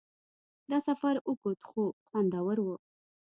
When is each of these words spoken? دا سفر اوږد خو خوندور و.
دا 0.69 0.77
سفر 0.87 1.15
اوږد 1.27 1.59
خو 1.67 1.83
خوندور 2.07 2.57
و. 2.61 2.67